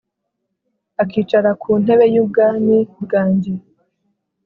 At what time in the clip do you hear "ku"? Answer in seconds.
1.61-1.69